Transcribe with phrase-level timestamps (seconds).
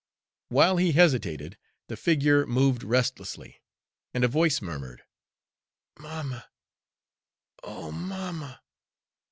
[0.49, 3.61] While he hesitated, the figure moved restlessly,
[4.15, 5.03] and a voice murmured:
[5.99, 6.49] "Mamma,
[7.61, 8.63] oh, mamma!"